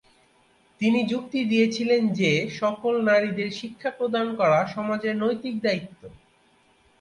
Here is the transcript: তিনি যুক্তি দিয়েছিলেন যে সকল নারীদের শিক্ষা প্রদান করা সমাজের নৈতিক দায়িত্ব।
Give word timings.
তিনি 0.81 0.99
যুক্তি 1.03 1.39
দিয়েছিলেন 1.43 2.01
যে 2.19 2.31
সকল 2.59 2.93
নারীদের 3.09 3.49
শিক্ষা 3.59 3.89
প্রদান 3.97 4.27
করা 4.39 4.59
সমাজের 4.75 5.15
নৈতিক 5.23 5.55
দায়িত্ব। 5.61 6.01